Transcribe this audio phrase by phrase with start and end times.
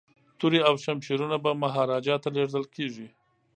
[0.39, 3.07] توري او شمشیرونه به مهاراجا ته لیږل کیږي.